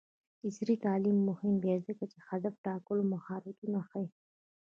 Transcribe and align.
عصري 0.45 0.75
تعلیم 0.85 1.17
مهم 1.29 1.53
دی 1.63 1.73
ځکه 1.87 2.03
چې 2.11 2.17
د 2.19 2.23
هدف 2.31 2.53
ټاکلو 2.65 3.03
مهارتونه 3.13 3.79
ښيي. 3.89 4.07